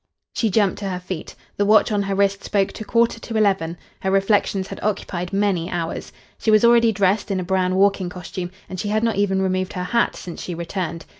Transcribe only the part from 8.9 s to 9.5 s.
not even